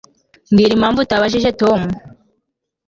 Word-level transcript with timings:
Mbwira 0.51 0.73
impamvu 0.75 0.99
utabajije 1.01 1.49
Tom 1.61 1.81